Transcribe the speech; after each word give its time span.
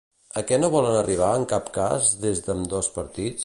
A 0.39 0.41
què 0.51 0.57
no 0.61 0.69
volen 0.75 0.97
arribar 1.01 1.29
en 1.41 1.45
cap 1.53 1.69
cas 1.77 2.11
des 2.27 2.45
d'ambdós 2.49 2.91
partits? 2.99 3.39